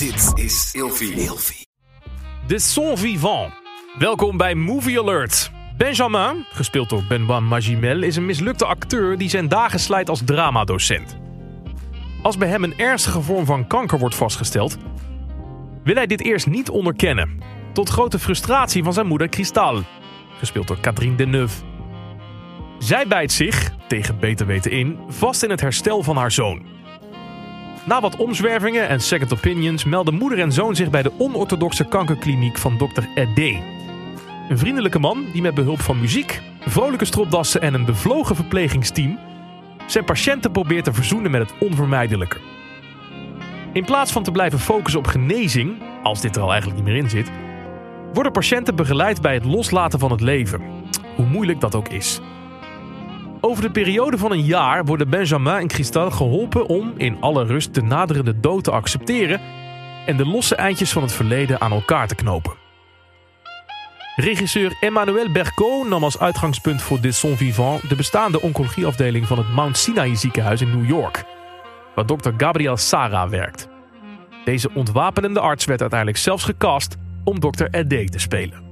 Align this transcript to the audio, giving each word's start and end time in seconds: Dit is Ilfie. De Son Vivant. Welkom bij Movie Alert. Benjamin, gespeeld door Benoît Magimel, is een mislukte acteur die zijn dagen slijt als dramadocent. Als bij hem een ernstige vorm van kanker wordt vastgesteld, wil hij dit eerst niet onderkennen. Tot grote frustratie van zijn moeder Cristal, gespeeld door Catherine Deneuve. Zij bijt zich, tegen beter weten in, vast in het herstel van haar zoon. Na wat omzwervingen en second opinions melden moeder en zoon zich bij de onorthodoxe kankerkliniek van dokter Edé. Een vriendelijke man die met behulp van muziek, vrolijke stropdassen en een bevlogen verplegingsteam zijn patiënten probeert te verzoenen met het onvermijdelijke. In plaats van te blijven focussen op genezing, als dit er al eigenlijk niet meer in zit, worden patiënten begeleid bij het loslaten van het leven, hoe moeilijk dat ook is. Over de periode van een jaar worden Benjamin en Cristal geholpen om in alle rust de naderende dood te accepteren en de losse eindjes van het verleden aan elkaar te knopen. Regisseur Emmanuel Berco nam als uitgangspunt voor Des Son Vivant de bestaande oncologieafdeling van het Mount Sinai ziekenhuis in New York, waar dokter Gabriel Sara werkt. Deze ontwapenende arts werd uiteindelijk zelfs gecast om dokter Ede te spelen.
Dit 0.00 0.32
is 0.34 0.70
Ilfie. 0.72 1.66
De 2.46 2.58
Son 2.58 2.98
Vivant. 2.98 3.52
Welkom 3.98 4.36
bij 4.36 4.54
Movie 4.54 5.00
Alert. 5.00 5.50
Benjamin, 5.76 6.46
gespeeld 6.52 6.88
door 6.88 7.02
Benoît 7.02 7.42
Magimel, 7.42 8.02
is 8.02 8.16
een 8.16 8.26
mislukte 8.26 8.64
acteur 8.64 9.18
die 9.18 9.28
zijn 9.28 9.48
dagen 9.48 9.80
slijt 9.80 10.08
als 10.08 10.22
dramadocent. 10.24 11.16
Als 12.22 12.36
bij 12.36 12.48
hem 12.48 12.64
een 12.64 12.78
ernstige 12.78 13.20
vorm 13.20 13.44
van 13.44 13.66
kanker 13.66 13.98
wordt 13.98 14.14
vastgesteld, 14.14 14.76
wil 15.84 15.94
hij 15.94 16.06
dit 16.06 16.20
eerst 16.20 16.46
niet 16.46 16.70
onderkennen. 16.70 17.38
Tot 17.72 17.88
grote 17.88 18.18
frustratie 18.18 18.82
van 18.82 18.92
zijn 18.92 19.06
moeder 19.06 19.28
Cristal, 19.28 19.82
gespeeld 20.38 20.68
door 20.68 20.80
Catherine 20.80 21.16
Deneuve. 21.16 21.62
Zij 22.78 23.06
bijt 23.06 23.32
zich, 23.32 23.70
tegen 23.88 24.18
beter 24.18 24.46
weten 24.46 24.70
in, 24.70 24.98
vast 25.08 25.42
in 25.42 25.50
het 25.50 25.60
herstel 25.60 26.02
van 26.02 26.16
haar 26.16 26.32
zoon. 26.32 26.79
Na 27.84 28.00
wat 28.00 28.16
omzwervingen 28.16 28.88
en 28.88 29.00
second 29.00 29.32
opinions 29.32 29.84
melden 29.84 30.14
moeder 30.14 30.38
en 30.38 30.52
zoon 30.52 30.76
zich 30.76 30.90
bij 30.90 31.02
de 31.02 31.12
onorthodoxe 31.18 31.84
kankerkliniek 31.84 32.58
van 32.58 32.78
dokter 32.78 33.08
Edé. 33.14 33.62
Een 34.48 34.58
vriendelijke 34.58 34.98
man 34.98 35.24
die 35.32 35.42
met 35.42 35.54
behulp 35.54 35.80
van 35.80 36.00
muziek, 36.00 36.40
vrolijke 36.60 37.04
stropdassen 37.04 37.60
en 37.60 37.74
een 37.74 37.84
bevlogen 37.84 38.36
verplegingsteam 38.36 39.18
zijn 39.86 40.04
patiënten 40.04 40.50
probeert 40.50 40.84
te 40.84 40.92
verzoenen 40.92 41.30
met 41.30 41.40
het 41.40 41.68
onvermijdelijke. 41.68 42.38
In 43.72 43.84
plaats 43.84 44.12
van 44.12 44.22
te 44.22 44.30
blijven 44.30 44.58
focussen 44.58 45.00
op 45.00 45.06
genezing, 45.06 45.82
als 46.02 46.20
dit 46.20 46.36
er 46.36 46.42
al 46.42 46.50
eigenlijk 46.52 46.80
niet 46.80 46.88
meer 46.88 47.02
in 47.02 47.10
zit, 47.10 47.30
worden 48.12 48.32
patiënten 48.32 48.76
begeleid 48.76 49.20
bij 49.20 49.34
het 49.34 49.44
loslaten 49.44 49.98
van 49.98 50.10
het 50.10 50.20
leven, 50.20 50.62
hoe 51.16 51.26
moeilijk 51.26 51.60
dat 51.60 51.74
ook 51.74 51.88
is. 51.88 52.20
Over 53.40 53.62
de 53.62 53.70
periode 53.70 54.18
van 54.18 54.32
een 54.32 54.44
jaar 54.44 54.84
worden 54.84 55.10
Benjamin 55.10 55.52
en 55.54 55.66
Cristal 55.66 56.10
geholpen 56.10 56.66
om 56.66 56.92
in 56.96 57.16
alle 57.20 57.44
rust 57.44 57.74
de 57.74 57.82
naderende 57.82 58.40
dood 58.40 58.64
te 58.64 58.70
accepteren 58.70 59.40
en 60.06 60.16
de 60.16 60.26
losse 60.26 60.54
eindjes 60.54 60.92
van 60.92 61.02
het 61.02 61.12
verleden 61.12 61.60
aan 61.60 61.72
elkaar 61.72 62.08
te 62.08 62.14
knopen. 62.14 62.52
Regisseur 64.16 64.76
Emmanuel 64.80 65.30
Berco 65.30 65.84
nam 65.88 66.04
als 66.04 66.18
uitgangspunt 66.18 66.82
voor 66.82 67.00
Des 67.00 67.18
Son 67.18 67.36
Vivant 67.36 67.88
de 67.88 67.96
bestaande 67.96 68.40
oncologieafdeling 68.40 69.26
van 69.26 69.38
het 69.38 69.48
Mount 69.48 69.76
Sinai 69.76 70.16
ziekenhuis 70.16 70.60
in 70.60 70.70
New 70.70 70.88
York, 70.88 71.24
waar 71.94 72.06
dokter 72.06 72.34
Gabriel 72.36 72.76
Sara 72.76 73.28
werkt. 73.28 73.68
Deze 74.44 74.70
ontwapenende 74.74 75.40
arts 75.40 75.64
werd 75.64 75.80
uiteindelijk 75.80 76.18
zelfs 76.18 76.44
gecast 76.44 76.96
om 77.24 77.40
dokter 77.40 77.68
Ede 77.70 78.04
te 78.04 78.18
spelen. 78.18 78.69